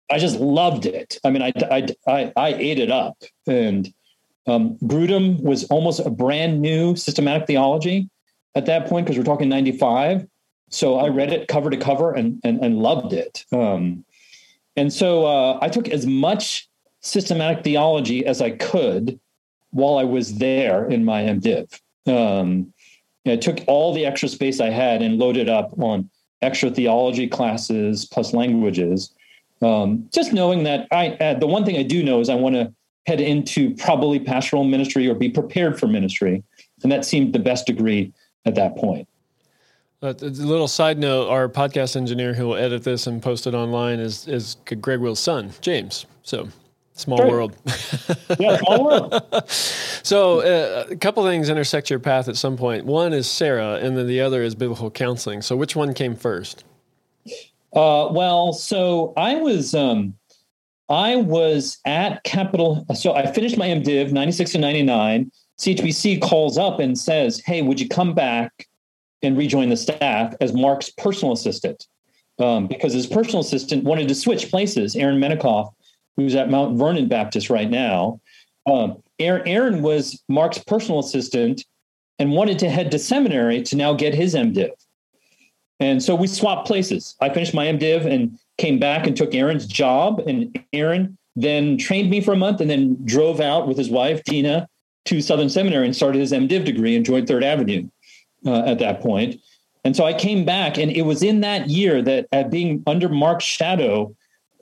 [0.10, 1.20] I just loved it.
[1.26, 3.94] I mean, I I I, I ate it up, and
[4.48, 8.10] um, Grudem was almost a brand new systematic theology
[8.56, 10.26] at that point because we're talking '95.
[10.70, 13.46] So I read it cover to cover and and, and loved it.
[13.52, 14.06] Um,
[14.78, 16.70] and so uh, I took as much
[17.02, 19.20] systematic theology as I could
[19.72, 21.80] while I was there in my MDiv.
[22.08, 22.74] Um,
[23.26, 26.10] I took all the extra space I had and loaded up on
[26.44, 29.14] extra theology classes plus languages.
[29.62, 32.56] Um, just knowing that I uh, the one thing I do know is I want
[32.56, 32.74] to
[33.06, 36.44] head into probably pastoral ministry or be prepared for ministry,
[36.84, 38.12] and that seemed the best degree
[38.46, 39.08] at that point.
[40.02, 43.54] Uh, a little side note: Our podcast engineer who will edit this and post it
[43.54, 46.06] online is is Greg Wills' son, James.
[46.24, 46.50] So
[46.94, 47.56] small world.
[48.40, 49.24] yeah, small world.
[49.48, 52.86] so uh, a couple things intersect your path at some point.
[52.86, 55.42] One is Sarah, and then the other is biblical counseling.
[55.42, 56.64] So which one came first?
[57.74, 60.14] Uh, well, so I was um,
[60.90, 62.86] I was at Capitol.
[62.96, 65.32] So I finished my MDiv ninety six to ninety nine.
[65.60, 68.68] CHBC calls up and says, "Hey, would you come back?"
[69.24, 71.88] and rejoin the staff as Mark's personal assistant
[72.40, 74.96] um, because his personal assistant wanted to switch places.
[74.96, 75.72] Aaron Menikoff,
[76.18, 78.20] who's at Mount Vernon Baptist right now,
[78.66, 81.66] um, Aaron, Aaron was Mark's personal assistant
[82.20, 84.72] and wanted to head to seminary to now get his MDiv.
[85.80, 87.16] And so we swapped places.
[87.20, 90.20] I finished my MDiv and came back and took Aaron's job.
[90.28, 94.24] And Aaron then trained me for a month and then drove out with his wife,
[94.24, 94.68] Dina,
[95.06, 97.90] to Southern Seminary and started his MDiv degree and joined Third Avenue
[98.46, 99.42] uh, at that point.
[99.84, 103.10] And so I came back, and it was in that year that, at being under
[103.10, 104.16] Mark's shadow,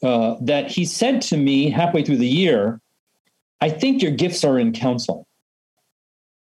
[0.03, 2.79] uh, that he said to me halfway through the year,
[3.59, 5.25] "I think your gifts are in counseling."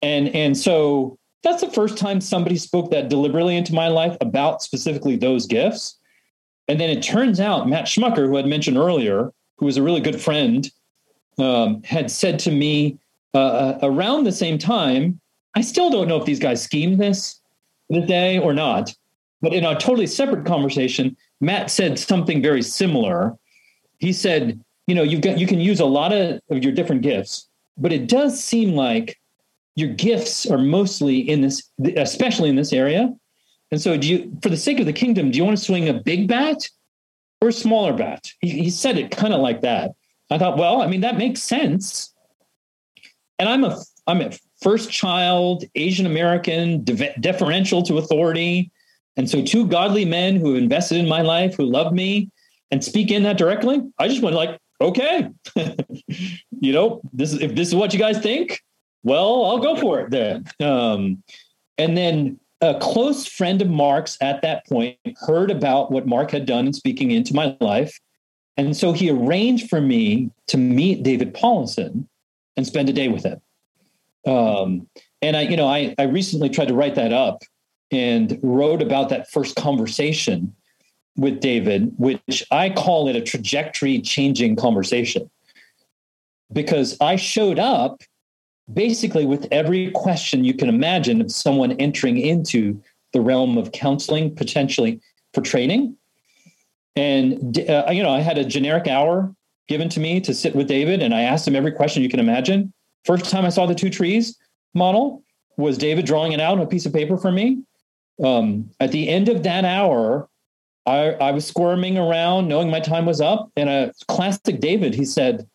[0.01, 4.61] And and so that's the first time somebody spoke that deliberately into my life about
[4.61, 5.97] specifically those gifts.
[6.67, 9.99] And then it turns out Matt Schmucker, who I'd mentioned earlier, who was a really
[9.99, 10.69] good friend,
[11.37, 12.97] um, had said to me
[13.33, 15.19] uh, uh around the same time,
[15.55, 17.39] I still don't know if these guys schemed this
[17.89, 18.93] the day or not.
[19.41, 23.37] But in a totally separate conversation, Matt said something very similar.
[23.99, 27.01] He said, you know, you've got you can use a lot of, of your different
[27.01, 29.19] gifts, but it does seem like
[29.75, 33.13] your gifts are mostly in this, especially in this area.
[33.71, 35.89] And so, do you, for the sake of the kingdom, do you want to swing
[35.89, 36.69] a big bat
[37.41, 38.31] or a smaller bat?
[38.39, 39.91] He, he said it kind of like that.
[40.29, 42.13] I thought, well, I mean, that makes sense.
[43.39, 48.71] And I'm a I'm a first child, Asian American, deferential to authority.
[49.15, 52.29] And so, two godly men who invested in my life, who love me
[52.71, 55.29] and speak in that directly, I just went like, okay,
[56.59, 58.61] you know, this is if this is what you guys think,
[59.03, 60.45] well, I'll go for it then.
[60.59, 61.23] Um,
[61.77, 66.45] and then a close friend of Mark's at that point heard about what Mark had
[66.45, 67.99] done in speaking into my life.
[68.55, 72.07] And so he arranged for me to meet David Powlison
[72.55, 73.41] and spend a day with him.
[74.25, 74.87] Um,
[75.21, 77.43] and I, you know, I, I recently tried to write that up
[77.91, 80.55] and wrote about that first conversation
[81.15, 85.29] with David, which I call it a trajectory changing conversation.
[86.51, 88.01] Because I showed up
[88.71, 94.35] basically with every question you can imagine of someone entering into the realm of counseling,
[94.35, 94.99] potentially
[95.33, 95.95] for training.
[96.95, 99.33] And, uh, you know, I had a generic hour
[99.67, 102.19] given to me to sit with David, and I asked him every question you can
[102.19, 102.73] imagine.
[103.05, 104.37] First time I saw the two trees
[104.73, 105.23] model
[105.57, 107.63] was David drawing it out on a piece of paper for me.
[108.23, 110.29] Um, at the end of that hour,
[110.85, 113.51] I, I was squirming around, knowing my time was up.
[113.55, 115.47] And a classic David, he said,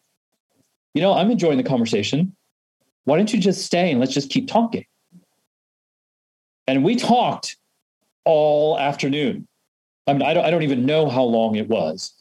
[0.95, 2.35] You know, I'm enjoying the conversation.
[3.05, 4.85] Why don't you just stay and let's just keep talking?
[6.67, 7.57] And we talked
[8.25, 9.47] all afternoon.
[10.07, 12.13] I mean, I don't, I don't even know how long it was,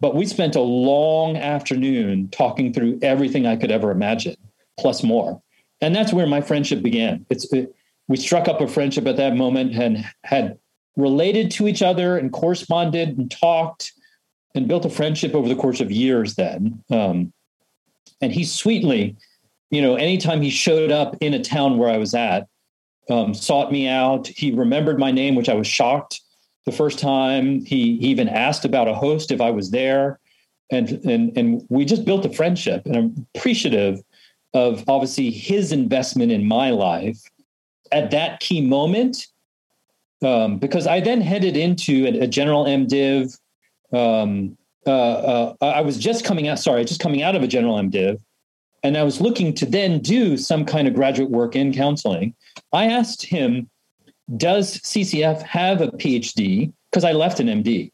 [0.00, 4.36] but we spent a long afternoon talking through everything I could ever imagine
[4.78, 5.42] plus more.
[5.80, 7.24] And that's where my friendship began.
[7.30, 7.74] It's it,
[8.08, 10.58] we struck up a friendship at that moment and had
[10.96, 13.92] related to each other and corresponded and talked
[14.54, 16.82] and built a friendship over the course of years then.
[16.90, 17.32] Um,
[18.20, 19.16] and he sweetly,
[19.70, 22.48] you know, anytime he showed up in a town where I was at,
[23.10, 24.26] um, sought me out.
[24.26, 26.20] He remembered my name, which I was shocked
[26.66, 27.64] the first time.
[27.64, 30.18] He, he even asked about a host if I was there.
[30.70, 34.00] And, and, and we just built a friendship and I'm appreciative
[34.52, 37.22] of obviously his investment in my life
[37.92, 39.26] at that key moment.
[40.20, 43.38] Um, because I then headed into a, a general MDiv,
[43.92, 46.58] um, uh, uh, I was just coming out.
[46.58, 48.20] Sorry, just coming out of a general MDiv,
[48.82, 52.34] and I was looking to then do some kind of graduate work in counseling.
[52.72, 53.68] I asked him,
[54.36, 57.90] "Does CCEF have a PhD?" Because I left an MD, and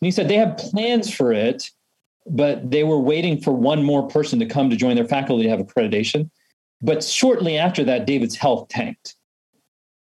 [0.00, 1.70] he said they have plans for it,
[2.26, 5.48] but they were waiting for one more person to come to join their faculty to
[5.48, 6.30] have accreditation.
[6.82, 9.16] But shortly after that, David's health tanked.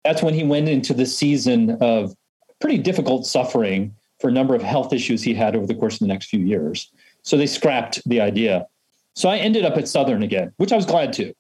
[0.04, 2.16] That's when he went into the season of
[2.60, 6.00] pretty difficult suffering for a number of health issues he had over the course of
[6.00, 6.92] the next few years.
[7.24, 8.68] So they scrapped the idea.
[9.16, 11.34] So I ended up at Southern again, which I was glad to,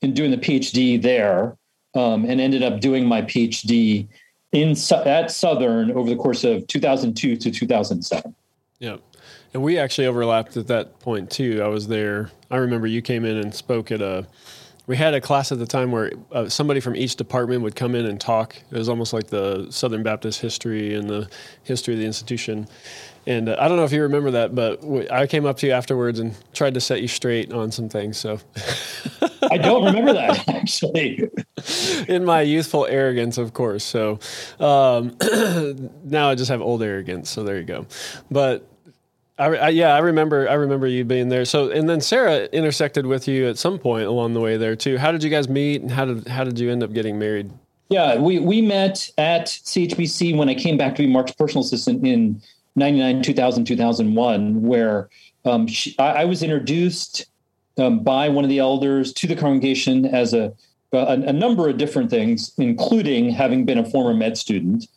[0.00, 1.56] in doing the PhD there,
[1.94, 4.08] um, and ended up doing my PhD
[4.52, 8.34] in at Southern over the course of 2002 to 2007.
[8.78, 8.96] Yeah.
[9.54, 11.62] And we actually overlapped at that point too.
[11.62, 12.30] I was there.
[12.50, 14.26] I remember you came in and spoke at a
[14.86, 17.94] we had a class at the time where uh, somebody from each department would come
[17.94, 18.56] in and talk.
[18.70, 21.28] It was almost like the Southern Baptist history and the
[21.62, 22.66] history of the institution.
[23.26, 25.72] And uh, I don't know if you remember that, but I came up to you
[25.72, 28.18] afterwards and tried to set you straight on some things.
[28.18, 28.40] So
[29.50, 31.30] I don't remember that actually.
[32.08, 33.84] In my youthful arrogance, of course.
[33.84, 34.18] So
[34.58, 35.16] um,
[36.04, 37.30] now I just have old arrogance.
[37.30, 37.86] So there you go.
[38.30, 38.68] But
[39.38, 40.48] I, I, yeah, I remember.
[40.48, 41.44] I remember you being there.
[41.44, 44.98] So, and then Sarah intersected with you at some point along the way there too.
[44.98, 47.50] How did you guys meet, and how did how did you end up getting married?
[47.88, 52.06] Yeah, we we met at CHBC when I came back to be Mark's personal assistant
[52.06, 52.42] in
[52.76, 55.08] 99, 2000, 2001, where
[55.44, 57.26] um, she, I, I, was introduced
[57.76, 60.54] um, by one of the elders to the congregation as a,
[60.92, 64.88] a, a number of different things, including having been a former med student,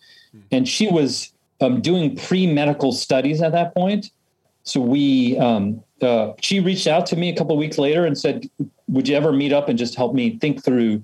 [0.52, 4.12] and she was um, doing pre medical studies at that point
[4.66, 8.18] so we, um, uh, she reached out to me a couple of weeks later and
[8.18, 8.50] said,
[8.88, 11.04] "Would you ever meet up and just help me think through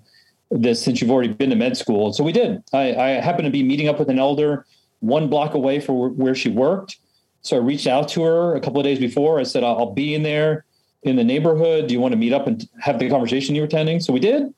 [0.50, 2.63] this since you've already been to med school?" So we did.
[2.74, 4.65] I, I happened to be meeting up with an elder
[5.00, 6.97] one block away from where she worked.
[7.43, 9.39] So I reached out to her a couple of days before.
[9.39, 10.65] I said, "I'll be in there
[11.04, 11.88] in the neighborhood.
[11.88, 14.19] Do you want to meet up and have the conversation you were attending?" So we
[14.19, 14.52] did.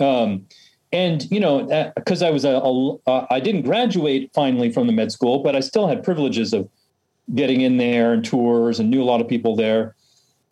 [0.00, 0.46] Um,
[0.92, 5.12] and you know, because I was a, uh, I didn't graduate finally from the med
[5.12, 6.70] school, but I still had privileges of
[7.34, 9.94] getting in there and tours and knew a lot of people there.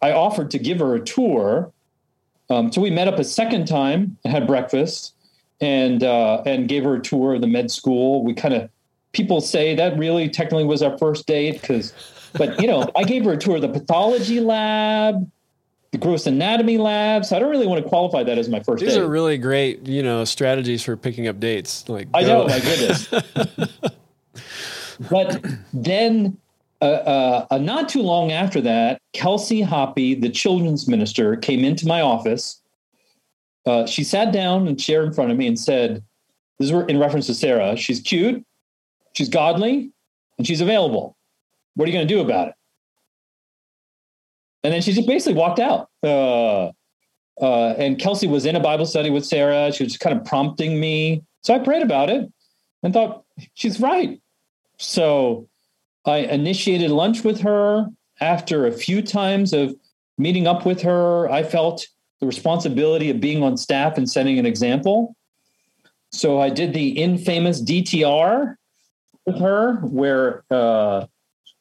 [0.03, 1.73] I offered to give her a tour.
[2.51, 5.15] Um, so we met up a second time, had breakfast,
[5.61, 8.23] and uh, and gave her a tour of the med school.
[8.23, 8.69] We kind of
[9.13, 11.95] people say that really technically was our first date because,
[12.35, 15.31] but you know, I gave her a tour of the pathology lab,
[15.93, 17.25] the gross anatomy lab.
[17.25, 18.83] So I don't really want to qualify that as my first.
[18.83, 19.01] These date.
[19.01, 21.89] are really great, you know, strategies for picking up dates.
[21.89, 23.09] Like I know, my goodness.
[25.11, 26.37] but then
[26.87, 32.01] uh, uh, not too long after that, Kelsey Hoppy, the children's minister, came into my
[32.01, 32.61] office.
[33.66, 36.03] Uh, she sat down and chair in front of me and said,
[36.59, 37.77] "This is in reference to Sarah.
[37.77, 38.44] She's cute,
[39.14, 39.90] she's godly,
[40.38, 41.16] and she's available.
[41.75, 42.55] What are you going to do about it?"
[44.62, 45.90] And then she just basically walked out.
[46.03, 46.73] Uh,
[47.40, 49.73] uh, and Kelsey was in a Bible study with Sarah.
[49.73, 51.23] She was kind of prompting me.
[51.42, 52.33] So I prayed about it
[52.83, 54.20] and thought, she's right.
[54.79, 55.49] So
[56.07, 57.87] I initiated lunch with her.
[58.21, 59.75] After a few times of
[60.19, 61.87] meeting up with her, I felt
[62.21, 65.17] the responsibility of being on staff and setting an example.
[66.12, 68.55] So I did the infamous DTR
[69.27, 71.07] with her, where uh,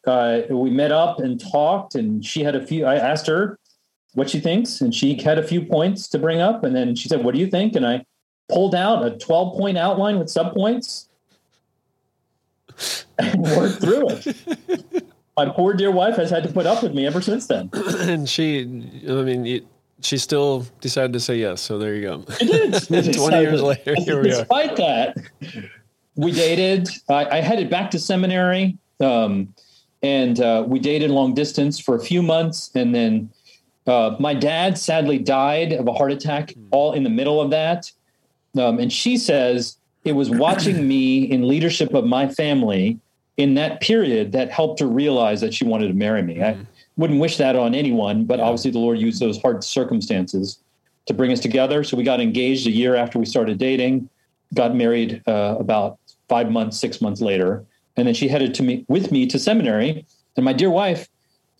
[0.06, 2.86] uh, we met up and talked, and she had a few.
[2.86, 3.58] I asked her
[4.14, 7.10] what she thinks, and she had a few points to bring up, and then she
[7.10, 8.06] said, "What do you think?" And I
[8.48, 11.08] pulled out a twelve point outline with subpoints
[13.20, 15.06] and worked through it.
[15.36, 17.70] My poor dear wife has had to put up with me ever since then.
[18.02, 18.62] and she,
[19.08, 19.66] I mean,
[20.02, 21.62] she still decided to say yes.
[21.62, 22.26] So there you go.
[22.38, 22.46] She
[22.90, 23.14] did.
[23.14, 24.76] 20 years later, here we Despite are.
[24.78, 25.18] that,
[26.16, 26.88] we dated.
[27.10, 29.54] I, I, headed back to seminary, um,
[30.04, 33.30] and uh, we dated long distance for a few months, and then
[33.88, 36.68] uh, my dad sadly died of a heart attack hmm.
[36.72, 37.92] all in the middle of that.
[38.56, 43.00] Um, and she says it was watching me in leadership of my family
[43.38, 46.36] in that period that helped her realize that she wanted to marry me.
[46.36, 46.62] Mm-hmm.
[46.62, 46.66] I
[46.98, 50.60] wouldn't wish that on anyone, but obviously the Lord used those hard circumstances
[51.06, 51.84] to bring us together.
[51.84, 54.10] So we got engaged a year after we started dating,
[54.54, 55.98] got married uh, about
[56.30, 57.66] five months, six months later,
[57.98, 60.06] and then she headed to me with me to seminary.
[60.36, 61.08] And my dear wife,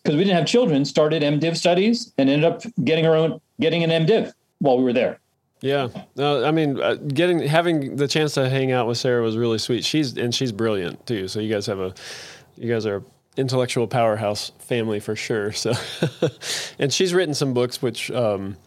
[0.02, 3.84] because we didn't have children, started MDiv studies and ended up getting her own getting
[3.84, 5.20] an MDiv while we were there.
[5.64, 5.88] Yeah,
[6.18, 9.58] no, I mean, uh, getting having the chance to hang out with Sarah was really
[9.58, 9.86] sweet.
[9.86, 11.30] She's and she's brilliant too.
[11.30, 11.94] So you guys have a,
[12.58, 13.02] you guys are
[13.38, 15.54] intellectual powerhouse family for sure.
[15.54, 15.72] So,
[16.80, 18.58] and she's written some books which um,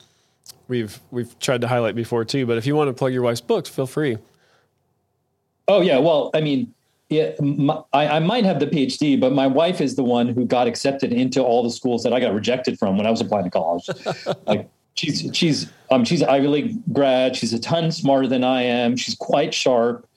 [0.69, 2.47] we've we've tried to highlight before too.
[2.47, 4.17] But if you want to plug your wife's books, feel free.
[5.69, 6.73] Oh yeah, well, I mean,
[7.11, 10.47] yeah, my, I, I might have the PhD, but my wife is the one who
[10.47, 13.45] got accepted into all the schools that I got rejected from when I was applying
[13.45, 13.87] to college.
[14.47, 17.37] like she's she's um she's Ivy League grad.
[17.37, 18.97] She's a ton smarter than I am.
[18.97, 20.09] She's quite sharp.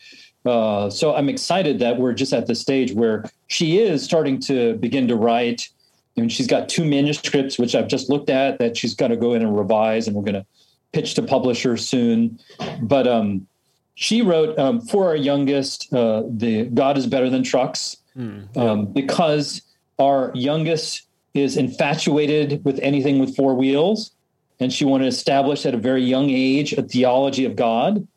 [0.45, 4.75] Uh, so I'm excited that we're just at the stage where she is starting to
[4.75, 5.69] begin to write.
[6.15, 9.33] And she's got two manuscripts, which I've just looked at, that she's got to go
[9.33, 10.45] in and revise, and we're going to
[10.91, 12.39] pitch to publisher soon.
[12.81, 13.47] But um,
[13.95, 18.63] she wrote um, for our youngest, uh, the God is better than trucks, mm, yeah.
[18.63, 19.61] um, because
[19.97, 21.03] our youngest
[21.33, 24.11] is infatuated with anything with four wheels,
[24.59, 28.07] and she wanted to establish at a very young age a theology of God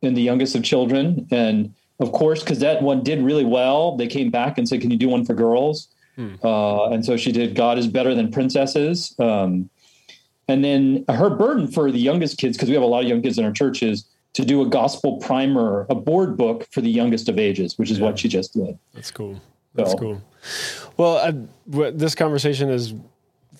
[0.00, 1.26] in the youngest of children.
[1.30, 4.90] And of course, because that one did really well, they came back and said, "Can
[4.90, 6.34] you do one for girls?" Hmm.
[6.42, 7.54] Uh, and so she did.
[7.54, 9.14] God is better than princesses.
[9.18, 9.70] Um,
[10.48, 13.22] and then her burden for the youngest kids, because we have a lot of young
[13.22, 16.90] kids in our church, is to do a gospel primer, a board book for the
[16.90, 18.04] youngest of ages, which is yeah.
[18.04, 18.76] what she just did.
[18.92, 19.40] That's cool.
[19.74, 19.98] That's so.
[19.98, 20.22] cool.
[20.96, 22.94] Well, I, this conversation is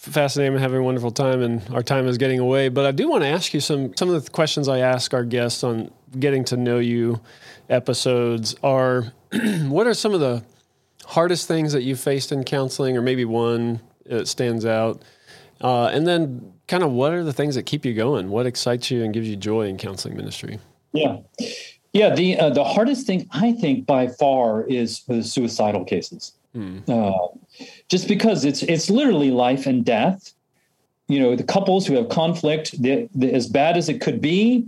[0.03, 0.59] fascinating.
[0.59, 2.69] having a wonderful time, and our time is getting away.
[2.69, 5.25] But I do want to ask you some some of the questions I ask our
[5.25, 7.21] guests on getting to know you
[7.69, 9.13] episodes are
[9.65, 10.45] what are some of the
[11.07, 15.03] hardest things that you faced in counseling, or maybe one that stands out?
[15.61, 18.29] Uh, and then, kind of, what are the things that keep you going?
[18.29, 20.59] What excites you and gives you joy in counseling ministry?
[20.93, 21.19] Yeah,
[21.93, 22.15] yeah.
[22.15, 26.33] The uh, the hardest thing I think by far is the suicidal cases.
[26.55, 26.79] Hmm.
[26.87, 27.29] Uh,
[27.89, 30.33] just because it's it's literally life and death.
[31.09, 34.67] You know, the couples who have conflict, the, the, as bad as it could be,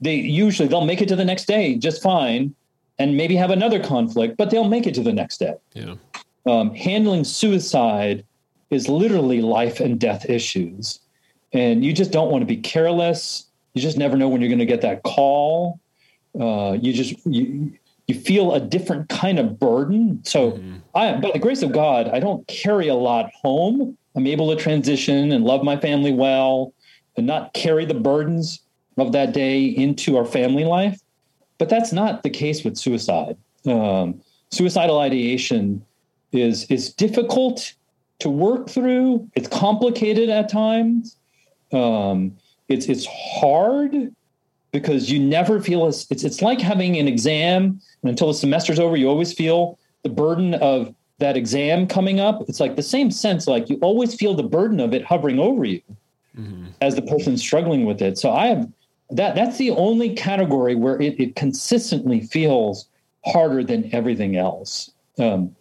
[0.00, 2.54] they usually they'll make it to the next day just fine,
[2.98, 5.54] and maybe have another conflict, but they'll make it to the next day.
[5.74, 5.94] Yeah.
[6.46, 8.24] Um, handling suicide
[8.70, 11.00] is literally life and death issues,
[11.52, 13.46] and you just don't want to be careless.
[13.74, 15.80] You just never know when you're going to get that call.
[16.38, 17.72] Uh, you just you
[18.10, 20.20] you feel a different kind of burden.
[20.24, 20.76] So, mm-hmm.
[20.94, 23.96] I, by the grace of God, I don't carry a lot home.
[24.16, 26.74] I'm able to transition and love my family well,
[27.16, 28.60] and not carry the burdens
[28.98, 31.00] of that day into our family life.
[31.58, 33.36] But that's not the case with suicide.
[33.66, 35.84] Um, suicidal ideation
[36.32, 37.74] is is difficult
[38.18, 39.28] to work through.
[39.36, 41.16] It's complicated at times.
[41.72, 42.36] Um,
[42.68, 44.12] it's it's hard
[44.72, 48.78] because you never feel as it's it's like having an exam and until the semester's
[48.78, 52.48] over you always feel the burden of that exam coming up.
[52.48, 55.64] It's like the same sense like you always feel the burden of it hovering over
[55.64, 55.82] you
[56.36, 56.66] mm-hmm.
[56.80, 58.18] as the person struggling with it.
[58.18, 58.68] So i have
[59.10, 62.88] that that's the only category where it, it consistently feels
[63.26, 64.90] harder than everything else.
[65.18, 65.54] Um,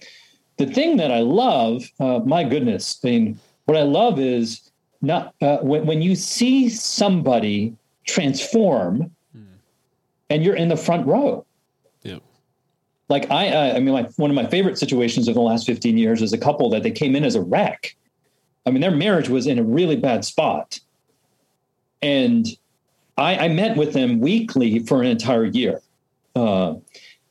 [0.60, 4.70] the thing that i love uh, my goodness i mean what i love is
[5.02, 7.76] not uh, when, when you see somebody
[8.10, 9.46] transform mm.
[10.30, 11.46] and you're in the front row.
[12.04, 12.20] Yeah.
[13.08, 15.98] Like I, uh, I mean, like one of my favorite situations of the last 15
[15.98, 17.96] years is a couple that they came in as a wreck.
[18.66, 20.80] I mean, their marriage was in a really bad spot.
[22.02, 22.48] And
[23.18, 25.82] I, I met with them weekly for an entire year.
[26.36, 26.76] Uh,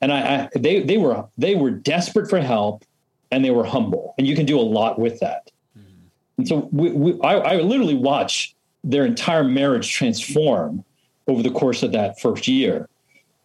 [0.00, 2.84] and I, I, they, they were, they were desperate for help
[3.30, 5.50] and they were humble and you can do a lot with that.
[5.78, 5.84] Mm.
[6.38, 8.54] And so we, we I, I literally watch
[8.88, 10.82] their entire marriage transform
[11.28, 12.88] over the course of that first year.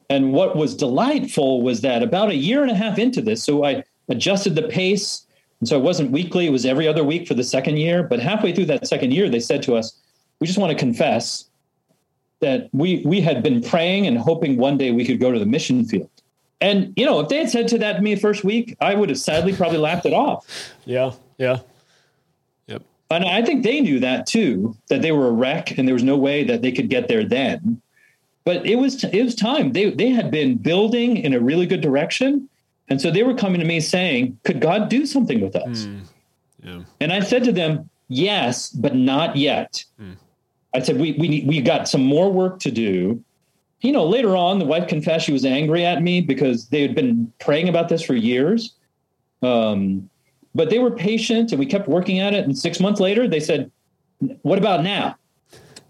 [0.09, 3.65] And what was delightful was that about a year and a half into this, so
[3.65, 5.25] I adjusted the pace.
[5.59, 8.03] And so it wasn't weekly, it was every other week for the second year.
[8.03, 9.97] But halfway through that second year, they said to us,
[10.39, 11.45] We just want to confess
[12.39, 15.45] that we we had been praying and hoping one day we could go to the
[15.45, 16.09] mission field.
[16.61, 19.09] And you know, if they had said to that to me first week, I would
[19.09, 20.45] have sadly probably laughed it off.
[20.85, 21.59] Yeah, yeah.
[23.13, 26.03] And I think they knew that too, that they were a wreck and there was
[26.03, 27.81] no way that they could get there then.
[28.45, 29.71] But it was it was time.
[29.71, 32.49] They they had been building in a really good direction.
[32.89, 35.85] And so they were coming to me saying, Could God do something with us?
[35.85, 36.01] Mm,
[36.61, 36.81] yeah.
[36.99, 39.83] And I said to them, Yes, but not yet.
[39.99, 40.17] Mm.
[40.73, 43.23] I said, we we we got some more work to do.
[43.81, 46.95] You know, later on, the wife confessed she was angry at me because they had
[46.95, 48.73] been praying about this for years.
[49.41, 50.09] Um,
[50.55, 52.45] but they were patient and we kept working at it.
[52.45, 53.71] And six months later, they said,
[54.41, 55.15] What about now?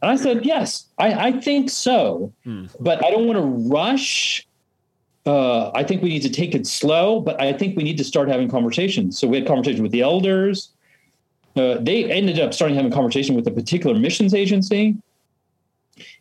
[0.01, 2.31] And I said, Yes, I, I think so.
[2.43, 2.65] Hmm.
[2.79, 4.47] But I don't want to rush.
[5.25, 8.03] Uh, I think we need to take it slow, but I think we need to
[8.03, 9.17] start having conversations.
[9.17, 10.69] So we had conversations with the elders.
[11.55, 14.97] Uh, they ended up starting having conversation with a particular missions agency.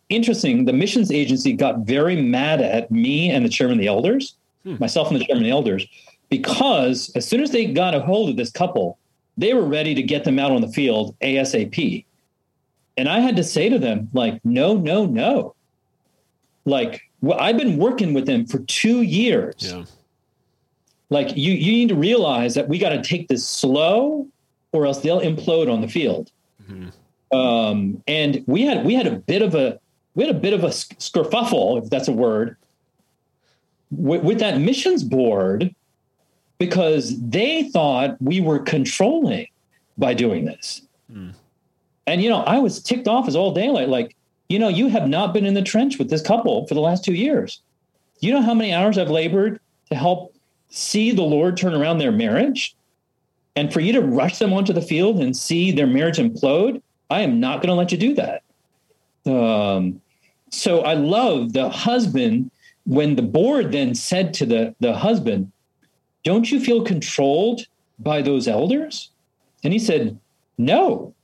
[0.09, 4.35] Interesting, the missions agency got very mad at me and the chairman of the elders,
[4.63, 4.77] hmm.
[4.79, 5.87] myself and the chairman of the elders,
[6.33, 8.99] because as soon as they got a hold of this couple,
[9.37, 12.07] they were ready to get them out on the field ASAP.
[12.97, 15.55] And I had to say to them, like, no, no, no.
[16.65, 19.57] Like, well, I've been working with them for two years.
[19.59, 19.85] Yeah.
[21.11, 24.27] like you you need to realize that we got to take this slow
[24.73, 26.33] or else they'll implode on the field.
[26.63, 27.37] Mm-hmm.
[27.37, 29.79] Um, and we had we had a bit of a
[30.15, 32.57] we had a bit of a skerfuffle, if that's a word,
[33.91, 35.75] with, with that missions board
[36.63, 39.49] because they thought we were controlling
[39.99, 40.83] by doing this.
[41.13, 41.35] Mm.
[42.07, 43.89] And you know, I was ticked off as all daylight.
[43.89, 44.15] Like,
[44.49, 47.05] you know, you have not been in the trench with this couple for the last
[47.05, 47.61] two years.
[48.21, 49.59] You know how many hours I've labored
[49.91, 50.37] to help
[50.69, 52.77] see the Lord turn around their marriage?
[53.57, 57.23] And for you to rush them onto the field and see their marriage implode, I
[57.23, 58.43] am not going to let you do that.
[59.27, 60.01] Um,
[60.51, 62.53] so I love the husband
[62.87, 65.51] when the board then said to the, the husband,
[66.25, 67.63] Don't you feel controlled
[67.99, 69.11] by those elders?
[69.65, 70.19] And he said,
[70.59, 71.15] No.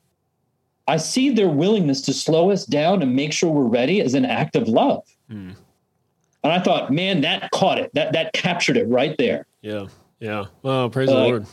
[0.86, 4.24] I see their willingness to slow us down and make sure we're ready as an
[4.24, 5.04] act of love.
[5.30, 5.54] Mm.
[6.42, 7.92] And I thought, man, that caught it.
[7.94, 9.46] That that captured it right there.
[9.60, 9.86] Yeah.
[10.18, 10.46] Yeah.
[10.62, 11.46] Well, praise uh, the Lord.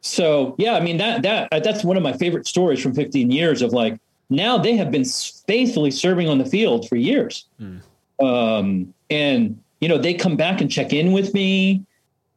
[0.00, 3.62] So yeah, I mean that that that's one of my favorite stories from 15 years
[3.62, 3.98] of like
[4.30, 7.46] now they have been faithfully serving on the field for years.
[7.60, 7.80] Mm.
[8.20, 11.84] Um, and you know, they come back and check in with me.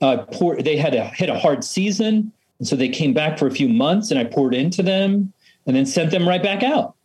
[0.01, 3.47] Uh, pour, they had a hit a hard season, and so they came back for
[3.47, 5.33] a few months, and I poured into them,
[5.65, 6.95] and then sent them right back out.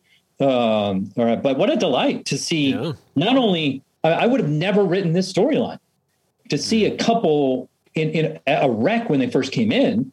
[0.41, 2.71] Um, all right, but what a delight to see!
[2.71, 2.93] Yeah.
[3.15, 5.79] Not only I, I, would have never written this storyline
[6.51, 10.13] to see a couple in, in a wreck when they first came in.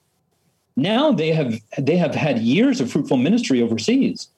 [0.75, 4.29] Now they have they have had years of fruitful ministry overseas.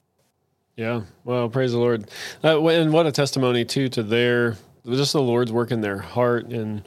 [0.76, 2.10] Yeah, well, praise the Lord,
[2.42, 6.46] uh, and what a testimony too to their just the Lord's work in their heart,
[6.46, 6.82] and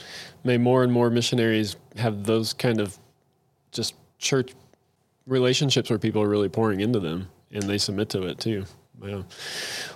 [0.47, 2.97] may more and more missionaries have those kind of
[3.71, 4.53] just church
[5.27, 8.65] relationships where people are really pouring into them and they submit to it too.
[9.03, 9.21] Yeah.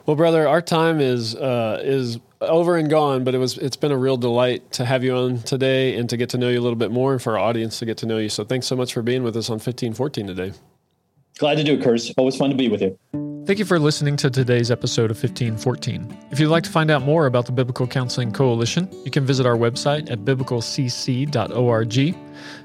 [0.05, 3.91] Well, brother, our time is uh, is over and gone, but it was it's been
[3.91, 6.61] a real delight to have you on today and to get to know you a
[6.61, 8.29] little bit more, and for our audience to get to know you.
[8.29, 10.53] So, thanks so much for being with us on fifteen fourteen today.
[11.39, 12.13] Glad to do it, Curtis.
[12.15, 13.30] Always fun to be with you.
[13.43, 16.15] Thank you for listening to today's episode of 1514.
[16.29, 19.47] If you'd like to find out more about the Biblical Counseling Coalition, you can visit
[19.47, 22.15] our website at biblicalcc.org.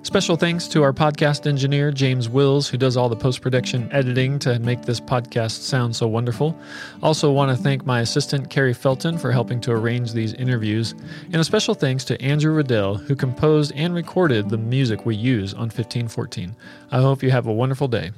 [0.02, 4.38] Special thanks to our podcast engineer, James Wills, who does all the post production editing
[4.40, 6.54] to make this podcast sound so wonderful.
[7.02, 10.92] Also, want to thank my assistant, Carrie Felton, for helping to arrange these interviews.
[11.24, 15.54] And a special thanks to Andrew Riddell, who composed and recorded the music we use
[15.54, 16.54] on 1514.
[16.92, 18.10] I hope you have a wonderful day.